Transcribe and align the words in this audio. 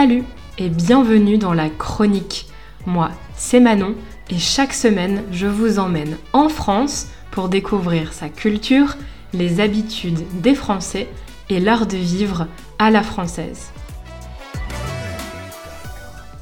Salut 0.00 0.22
et 0.58 0.68
bienvenue 0.68 1.38
dans 1.38 1.52
la 1.52 1.68
chronique. 1.68 2.46
Moi, 2.86 3.10
c'est 3.34 3.58
Manon 3.58 3.96
et 4.30 4.38
chaque 4.38 4.72
semaine, 4.72 5.24
je 5.32 5.48
vous 5.48 5.80
emmène 5.80 6.18
en 6.32 6.48
France 6.48 7.08
pour 7.32 7.48
découvrir 7.48 8.12
sa 8.12 8.28
culture, 8.28 8.96
les 9.32 9.58
habitudes 9.58 10.20
des 10.40 10.54
Français 10.54 11.08
et 11.50 11.58
l'art 11.58 11.88
de 11.88 11.96
vivre 11.96 12.46
à 12.78 12.92
la 12.92 13.02
française. 13.02 13.72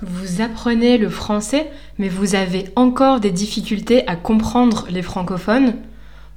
Vous 0.02 0.43
apprenez 0.43 0.98
le 0.98 1.09
français, 1.09 1.70
mais 1.96 2.11
vous 2.11 2.34
avez 2.34 2.66
encore 2.77 3.20
des 3.20 3.32
difficultés 3.32 4.07
à 4.07 4.16
comprendre 4.16 4.86
les 4.91 5.00
francophones 5.00 5.77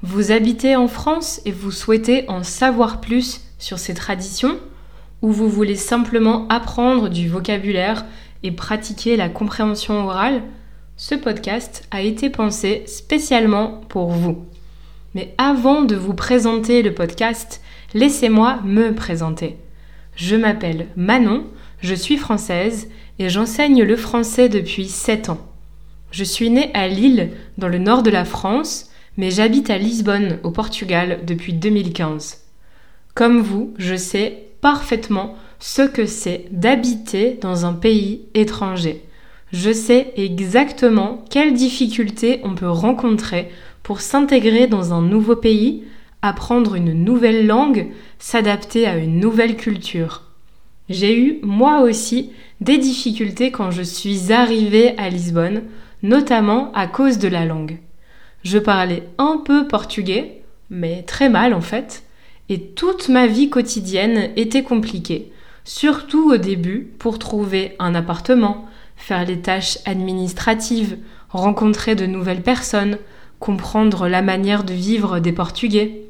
Vous 0.03 0.31
habitez 0.31 0.77
en 0.77 0.87
France 0.87 1.41
et 1.43 1.51
vous 1.51 1.71
souhaitez 1.71 2.23
en 2.29 2.43
savoir 2.43 3.01
plus 3.01 3.41
sur 3.57 3.77
ses 3.77 3.93
traditions 3.93 4.57
ou 5.21 5.31
vous 5.31 5.49
voulez 5.49 5.75
simplement 5.75 6.47
apprendre 6.49 7.09
du 7.09 7.27
vocabulaire 7.27 8.05
et 8.43 8.51
pratiquer 8.51 9.17
la 9.17 9.29
compréhension 9.29 10.05
orale, 10.05 10.41
ce 10.97 11.15
podcast 11.15 11.87
a 11.91 12.01
été 12.01 12.29
pensé 12.29 12.83
spécialement 12.85 13.81
pour 13.89 14.09
vous. 14.09 14.45
Mais 15.15 15.33
avant 15.37 15.83
de 15.83 15.95
vous 15.95 16.13
présenter 16.13 16.83
le 16.83 16.93
podcast, 16.93 17.61
laissez-moi 17.93 18.59
me 18.63 18.93
présenter. 18.93 19.57
Je 20.15 20.35
m'appelle 20.35 20.87
Manon, 20.95 21.45
je 21.81 21.95
suis 21.95 22.17
française 22.17 22.89
et 23.17 23.29
j'enseigne 23.29 23.83
le 23.83 23.95
français 23.95 24.49
depuis 24.49 24.87
7 24.87 25.29
ans. 25.29 25.47
Je 26.11 26.23
suis 26.23 26.49
née 26.49 26.71
à 26.73 26.87
Lille, 26.87 27.31
dans 27.57 27.67
le 27.67 27.77
nord 27.77 28.03
de 28.03 28.09
la 28.09 28.25
France, 28.25 28.89
mais 29.17 29.31
j'habite 29.31 29.69
à 29.69 29.77
Lisbonne, 29.77 30.39
au 30.43 30.51
Portugal, 30.51 31.19
depuis 31.25 31.53
2015. 31.53 32.43
Comme 33.13 33.39
vous, 33.39 33.73
je 33.77 33.95
sais 33.95 34.48
parfaitement 34.61 35.35
ce 35.59 35.81
que 35.81 36.05
c'est 36.05 36.45
d'habiter 36.51 37.37
dans 37.41 37.65
un 37.65 37.73
pays 37.73 38.21
étranger. 38.33 39.03
Je 39.51 39.71
sais 39.71 40.13
exactement 40.15 41.23
quelles 41.29 41.53
difficultés 41.53 42.39
on 42.43 42.55
peut 42.55 42.69
rencontrer 42.69 43.49
pour 43.83 44.01
s'intégrer 44.01 44.67
dans 44.67 44.93
un 44.93 45.01
nouveau 45.01 45.35
pays, 45.35 45.83
apprendre 46.21 46.75
une 46.75 46.93
nouvelle 46.93 47.47
langue, 47.47 47.87
s'adapter 48.19 48.85
à 48.85 48.97
une 48.97 49.19
nouvelle 49.19 49.55
culture. 49.55 50.23
J'ai 50.89 51.17
eu, 51.17 51.39
moi 51.43 51.81
aussi, 51.81 52.31
des 52.61 52.77
difficultés 52.77 53.51
quand 53.51 53.71
je 53.71 53.81
suis 53.81 54.31
arrivée 54.31 54.95
à 54.97 55.09
Lisbonne, 55.09 55.63
notamment 56.03 56.71
à 56.73 56.87
cause 56.87 57.17
de 57.17 57.27
la 57.27 57.45
langue. 57.45 57.79
Je 58.43 58.57
parlais 58.57 59.03
un 59.17 59.41
peu 59.43 59.67
portugais, 59.67 60.41
mais 60.69 61.03
très 61.03 61.29
mal 61.29 61.53
en 61.53 61.61
fait, 61.61 62.03
et 62.49 62.59
toute 62.59 63.09
ma 63.09 63.27
vie 63.27 63.49
quotidienne 63.49 64.31
était 64.35 64.63
compliquée, 64.63 65.31
surtout 65.63 66.31
au 66.31 66.37
début 66.37 66.91
pour 66.97 67.19
trouver 67.19 67.75
un 67.79 67.93
appartement, 67.93 68.65
faire 68.95 69.23
les 69.25 69.39
tâches 69.39 69.77
administratives, 69.85 70.97
rencontrer 71.29 71.95
de 71.95 72.07
nouvelles 72.07 72.41
personnes, 72.41 72.97
comprendre 73.39 74.07
la 74.07 74.21
manière 74.21 74.63
de 74.63 74.73
vivre 74.73 75.19
des 75.19 75.31
Portugais. 75.31 76.01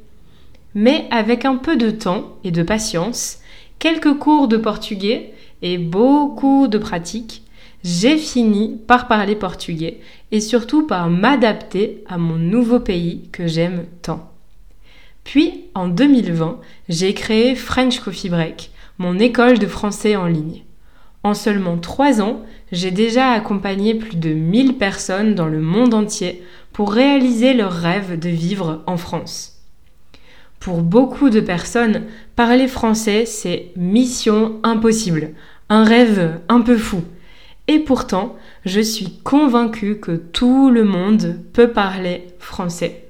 Mais 0.76 1.08
avec 1.12 1.45
un 1.45 1.58
peu 1.58 1.76
de 1.76 1.92
temps 1.92 2.38
et 2.44 2.52
de 2.52 2.64
patience, 2.64 3.40
quelques 3.80 4.17
cours 4.17 4.48
de 4.48 4.58
portugais 4.58 5.34
et 5.62 5.78
beaucoup 5.78 6.67
de 6.67 6.78
pratique, 6.78 7.44
j'ai 7.84 8.17
fini 8.17 8.80
par 8.88 9.08
parler 9.08 9.36
portugais 9.36 10.00
et 10.32 10.42
surtout 10.42 10.86
par 10.86 11.10
m'adapter 11.10 12.04
à 12.08 12.17
mon 12.17 12.36
nouveau 12.36 12.80
pays 12.80 13.30
que 13.32 13.48
j'aime 13.48 13.86
tant. 14.02 14.32
Puis, 15.30 15.66
en 15.76 15.90
2020, 15.90 16.58
j'ai 16.90 17.14
créé 17.14 17.54
French 17.54 18.00
Coffee 18.00 18.32
Break, 18.32 18.72
mon 18.98 19.20
école 19.20 19.60
de 19.60 19.68
français 19.68 20.16
en 20.16 20.26
ligne. 20.26 20.64
En 21.22 21.36
seulement 21.36 21.78
trois 21.78 22.20
ans, 22.20 22.42
j'ai 22.72 22.90
déjà 22.90 23.30
accompagné 23.34 23.94
plus 23.94 24.16
de 24.16 24.32
1000 24.32 24.80
personnes 24.80 25.36
dans 25.36 25.45
le 25.45 25.62
monde 25.62 25.94
entier 25.94 26.42
pour 26.73 26.92
réaliser 26.92 27.54
leur 27.54 27.72
rêve 27.72 28.18
de 28.18 28.30
vivre 28.30 28.82
en 28.88 28.98
France. 28.98 29.60
Pour 30.60 30.82
beaucoup 30.82 31.30
de 31.30 31.42
personnes, 31.42 32.06
parler 32.36 32.68
français, 32.68 33.28
c'est 33.28 33.72
mission 33.76 34.60
impossible, 34.64 35.36
un 35.70 35.84
rêve 35.84 36.39
un 36.50 36.62
peu 36.62 36.76
fou. 36.76 37.04
Et 37.68 37.78
pourtant, 37.78 38.36
je 38.66 38.82
suis 38.82 39.20
convaincue 39.20 40.00
que 40.00 40.14
tout 40.14 40.72
le 40.72 40.86
monde 40.86 41.39
peut 41.54 41.70
parler 41.70 42.26
français. 42.39 43.08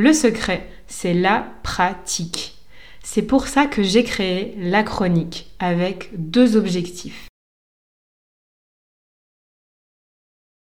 Le 0.00 0.12
secret, 0.12 0.64
c'est 0.86 1.12
la 1.12 1.44
pratique. 1.64 2.54
C'est 3.02 3.22
pour 3.22 3.48
ça 3.48 3.66
que 3.66 3.82
j'ai 3.82 4.04
créé 4.04 4.54
la 4.56 4.84
chronique 4.84 5.50
avec 5.58 6.10
deux 6.12 6.56
objectifs. 6.56 7.26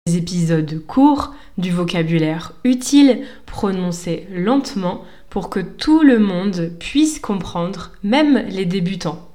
Des 0.08 0.18
épisodes 0.18 0.84
courts, 0.88 1.36
du 1.60 1.70
vocabulaire 1.70 2.54
utile, 2.64 3.28
prononcé 3.46 4.28
lentement 4.32 5.06
pour 5.30 5.52
que 5.52 5.60
tout 5.60 6.02
le 6.02 6.18
monde 6.18 6.72
puisse 6.80 7.20
comprendre, 7.20 7.92
même 8.02 8.44
les 8.50 8.66
débutants. 8.66 9.30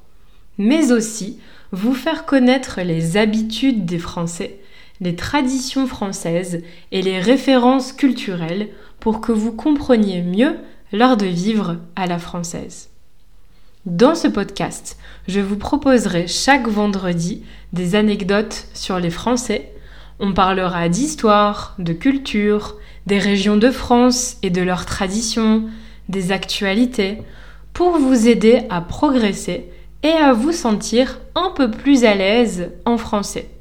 Mais 0.58 0.90
aussi 0.90 1.38
vous 1.70 1.94
faire 1.94 2.26
connaître 2.26 2.80
les 2.80 3.16
habitudes 3.16 3.86
des 3.86 4.00
Français, 4.00 4.58
les 5.02 5.16
traditions 5.16 5.88
françaises 5.88 6.62
et 6.92 7.02
les 7.02 7.18
références 7.18 7.92
culturelles 7.92 8.68
pour 9.00 9.20
que 9.20 9.32
vous 9.32 9.50
compreniez 9.50 10.22
mieux 10.22 10.56
l'art 10.92 11.16
de 11.16 11.26
vivre 11.26 11.78
à 11.96 12.06
la 12.06 12.20
française. 12.20 12.88
Dans 13.84 14.14
ce 14.14 14.28
podcast, 14.28 14.96
je 15.26 15.40
vous 15.40 15.56
proposerai 15.56 16.28
chaque 16.28 16.68
vendredi 16.68 17.42
des 17.72 17.96
anecdotes 17.96 18.68
sur 18.74 19.00
les 19.00 19.10
Français. 19.10 19.72
On 20.20 20.34
parlera 20.34 20.88
d'histoire, 20.88 21.74
de 21.80 21.92
culture, 21.92 22.76
des 23.06 23.18
régions 23.18 23.56
de 23.56 23.72
France 23.72 24.36
et 24.44 24.50
de 24.50 24.62
leurs 24.62 24.86
traditions, 24.86 25.64
des 26.08 26.30
actualités, 26.30 27.18
pour 27.72 27.98
vous 27.98 28.28
aider 28.28 28.62
à 28.70 28.80
progresser 28.80 29.68
et 30.04 30.12
à 30.12 30.32
vous 30.32 30.52
sentir 30.52 31.18
un 31.34 31.50
peu 31.50 31.68
plus 31.72 32.04
à 32.04 32.14
l'aise 32.14 32.70
en 32.84 32.98
français. 32.98 33.51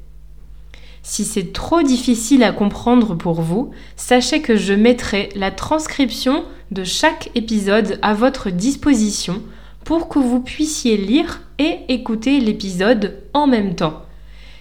Si 1.02 1.24
c'est 1.24 1.52
trop 1.52 1.82
difficile 1.82 2.44
à 2.44 2.52
comprendre 2.52 3.14
pour 3.16 3.40
vous, 3.42 3.72
sachez 3.96 4.40
que 4.40 4.56
je 4.56 4.72
mettrai 4.72 5.30
la 5.34 5.50
transcription 5.50 6.44
de 6.70 6.84
chaque 6.84 7.30
épisode 7.34 7.98
à 8.02 8.14
votre 8.14 8.50
disposition 8.50 9.42
pour 9.84 10.08
que 10.08 10.20
vous 10.20 10.40
puissiez 10.40 10.96
lire 10.96 11.42
et 11.58 11.80
écouter 11.88 12.40
l'épisode 12.40 13.22
en 13.34 13.46
même 13.46 13.74
temps. 13.74 14.02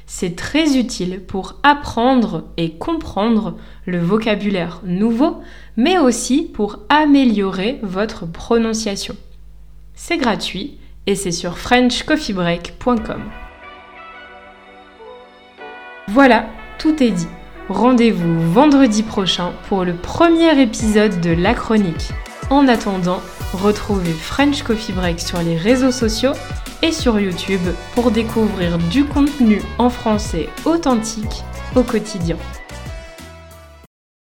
C'est 0.07 0.35
très 0.35 0.77
utile 0.77 1.21
pour 1.21 1.55
apprendre 1.63 2.49
et 2.57 2.71
comprendre 2.71 3.55
le 3.85 3.99
vocabulaire 3.99 4.81
nouveau, 4.83 5.37
mais 5.77 5.99
aussi 5.99 6.43
pour 6.43 6.79
améliorer 6.89 7.79
votre 7.81 8.25
prononciation. 8.25 9.15
C'est 9.95 10.17
gratuit 10.17 10.77
et 11.07 11.15
c'est 11.15 11.31
sur 11.31 11.57
frenchcoffeebreak.com. 11.57 13.21
Voilà, 16.13 16.45
tout 16.77 17.01
est 17.01 17.11
dit. 17.11 17.27
Rendez-vous 17.69 18.51
vendredi 18.51 19.01
prochain 19.01 19.53
pour 19.69 19.85
le 19.85 19.93
premier 19.93 20.61
épisode 20.61 21.21
de 21.21 21.29
La 21.29 21.53
Chronique. 21.53 22.09
En 22.49 22.67
attendant, 22.67 23.21
retrouvez 23.53 24.11
French 24.11 24.61
Coffee 24.61 24.91
Break 24.91 25.21
sur 25.21 25.41
les 25.41 25.55
réseaux 25.55 25.91
sociaux 25.91 26.33
et 26.81 26.91
sur 26.91 27.17
YouTube 27.17 27.61
pour 27.95 28.11
découvrir 28.11 28.77
du 28.77 29.05
contenu 29.05 29.61
en 29.77 29.89
français 29.89 30.49
authentique 30.65 31.45
au 31.77 31.83
quotidien. 31.83 32.35